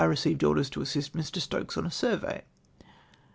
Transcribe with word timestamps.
received 0.05 0.43
orders 0.43 0.67
to 0.67 0.81
assist 0.81 1.15
Mr. 1.15 1.39
Stokes 1.39 1.77
on 1.77 1.85
a 1.85 1.91
survey. 1.91 2.41